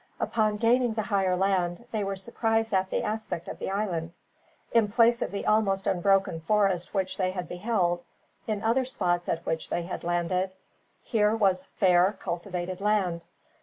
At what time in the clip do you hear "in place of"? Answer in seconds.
4.71-5.29